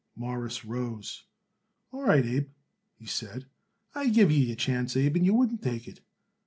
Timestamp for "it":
5.87-5.99